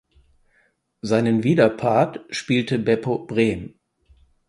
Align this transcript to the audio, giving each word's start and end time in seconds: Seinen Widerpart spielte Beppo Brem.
Seinen 1.03 1.43
Widerpart 1.43 2.25
spielte 2.31 2.79
Beppo 2.79 3.19
Brem. 3.27 3.75